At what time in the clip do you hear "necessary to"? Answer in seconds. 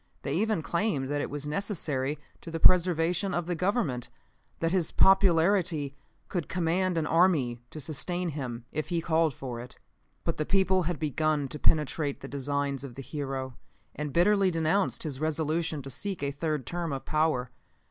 1.47-2.49